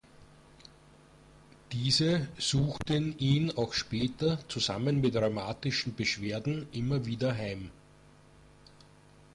[1.71, 7.69] Diese suchten ihn auch später zusammen mit rheumatischen Beschwerden immer wieder heim.